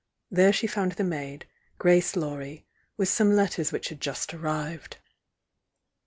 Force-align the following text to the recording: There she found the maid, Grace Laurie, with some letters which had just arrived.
There 0.31 0.51
she 0.51 0.65
found 0.65 0.93
the 0.93 1.03
maid, 1.03 1.47
Grace 1.77 2.15
Laurie, 2.15 2.65
with 2.97 3.07
some 3.07 3.35
letters 3.35 3.71
which 3.71 3.89
had 3.89 4.01
just 4.01 4.33
arrived. 4.33 4.97